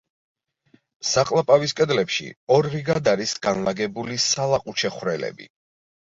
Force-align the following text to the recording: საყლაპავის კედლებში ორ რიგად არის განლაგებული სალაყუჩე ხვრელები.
საყლაპავის 1.09 1.73
კედლებში 1.79 2.29
ორ 2.55 2.67
რიგად 2.75 3.09
არის 3.11 3.33
განლაგებული 3.47 4.17
სალაყუჩე 4.23 4.91
ხვრელები. 4.97 5.47